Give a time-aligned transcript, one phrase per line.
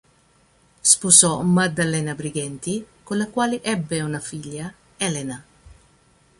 [0.81, 5.43] Sposò Maddalena Brighenti, con la quale ebbe una figlia, Elena.